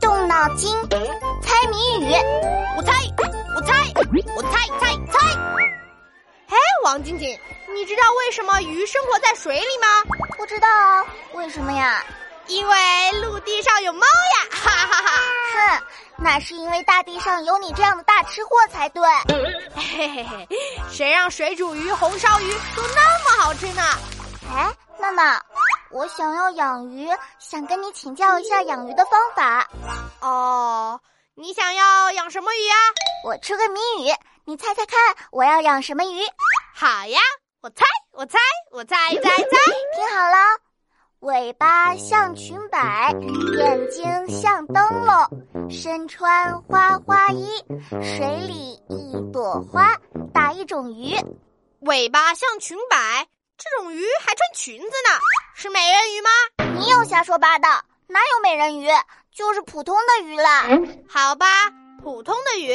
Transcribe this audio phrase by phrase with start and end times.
[0.00, 0.76] 动脑筋，
[1.40, 2.12] 猜谜语。
[2.76, 2.92] 我猜，
[3.54, 3.72] 我猜，
[4.34, 5.28] 我猜猜猜。
[6.48, 7.38] 哎，王晶晶，
[7.72, 9.86] 你知道为什么鱼生活在水里吗？
[10.36, 12.04] 不知道啊，为什么呀？
[12.48, 14.50] 因为陆地上有猫呀！
[14.60, 15.22] 哈哈哈！
[15.54, 15.82] 哼，
[16.18, 19.02] 那是因为大地上有你这样的大吃货才对。
[19.76, 20.48] 嘿嘿嘿，
[20.90, 23.82] 谁让水煮鱼、红烧鱼都那么好吃呢？
[24.52, 25.40] 哎，娜娜，
[25.94, 27.08] 我想要养鱼，
[27.38, 29.70] 想跟你请教一下养鱼的方法。
[30.20, 31.00] 哦，
[31.36, 32.76] 你想要养什么鱼啊？
[33.24, 34.12] 我出个谜语，
[34.44, 34.98] 你猜猜看，
[35.30, 36.20] 我要养什么鱼？
[36.74, 37.20] 好呀，
[37.62, 38.38] 我猜，我猜，
[38.72, 39.56] 我猜猜猜，
[39.94, 40.36] 听好了。
[41.20, 43.14] 尾巴像裙摆，
[43.56, 47.64] 眼睛像灯笼，身穿花花衣，
[48.02, 49.96] 水里一朵花，
[50.32, 51.14] 打一种鱼。
[51.82, 54.90] 尾巴像裙摆，这种鱼还穿裙子
[55.64, 56.78] 呢，是美人鱼吗？
[56.78, 58.88] 你又瞎说八道，哪有美人鱼？
[59.34, 60.66] 就是普通的鱼啦。
[61.08, 61.46] 好吧。
[62.02, 62.70] 普通的鱼，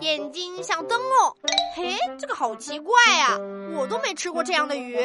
[0.00, 1.36] 眼睛像灯笼。
[1.76, 3.38] 嘿，这个好奇怪呀！
[3.76, 4.98] 我都没吃过这样的鱼。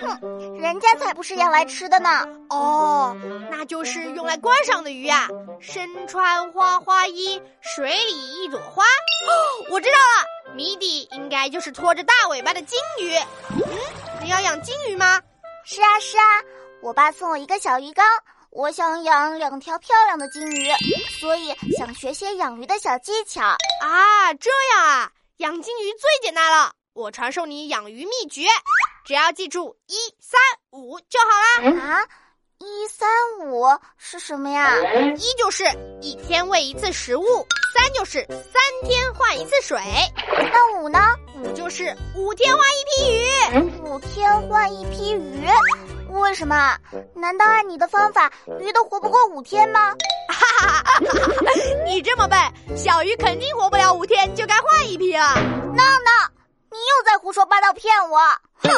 [0.00, 2.26] 哼，人家才不是养来吃的呢。
[2.48, 3.14] 哦，
[3.50, 5.28] 那就是用来观赏的鱼啊。
[5.60, 8.84] 身穿花花衣，水里一朵花。
[8.84, 13.14] 哦，我知道了，谜底应该就是拖着大尾巴的金鱼。
[13.50, 13.62] 嗯，
[14.22, 15.20] 你要养金鱼吗？
[15.62, 16.24] 是啊，是啊，
[16.82, 18.04] 我爸送我一个小鱼缸。
[18.50, 20.68] 我想养两条漂亮的金鱼，
[21.20, 24.34] 所以想学些养鱼的小技巧啊！
[24.40, 28.46] 这样啊，养金鱼最简单了，我传授你养鱼秘诀，
[29.04, 30.40] 只要记住一三
[30.72, 32.02] 五就好啦啊！
[32.58, 34.74] 一三五是什么呀？
[35.14, 35.64] 一就是
[36.00, 39.78] 一天喂一次食物，三就是三天换一次水，
[40.26, 40.98] 那五呢？
[41.36, 45.46] 五就是五天换一批鱼，五天换一批鱼。
[46.18, 46.76] 为什么？
[47.14, 48.30] 难道按你的方法，
[48.60, 49.94] 鱼都活不过五天吗？
[50.28, 51.00] 哈哈哈！
[51.86, 52.38] 你这么笨，
[52.76, 55.34] 小鱼肯定活不了五天，就该换一批啊！
[55.34, 56.28] 闹闹，
[56.70, 58.18] 你又在胡说八道骗我！
[58.62, 58.70] 哼，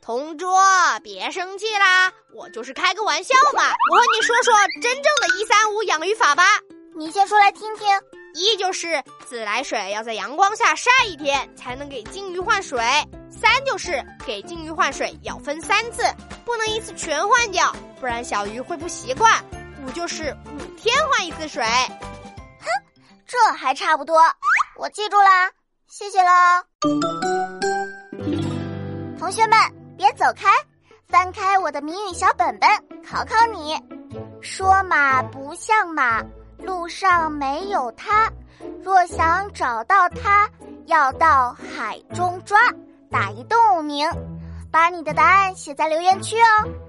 [0.00, 0.60] 同桌，
[1.02, 3.62] 别生气啦，我就是开个玩笑嘛。
[3.90, 6.44] 我和你说说真正的一三五养鱼法吧。
[6.96, 7.86] 你先说来听听。
[8.38, 12.78] 一就是自来水要在阳光下晒一天才能给金鱼换水，
[13.30, 16.02] 三就是给金鱼换水要分三次，
[16.46, 19.44] 不能一次全换掉，不然小鱼会不习惯。
[19.84, 21.64] 五就是五天换一次水。
[21.64, 22.66] 哼，
[23.26, 24.20] 这还差不多，
[24.76, 25.50] 我记住啦，
[25.88, 26.62] 谢谢啦。
[29.18, 29.58] 同学们
[29.98, 30.48] 别走开，
[31.08, 32.70] 翻开我的谜语小本本，
[33.04, 33.76] 考考你。
[34.40, 36.22] 说马不像马。
[36.58, 38.32] 路上没有它，
[38.82, 40.48] 若想找到它，
[40.86, 42.58] 要到海中抓。
[43.10, 44.08] 打一动物名，
[44.70, 46.85] 把你的答案写在留言区哦。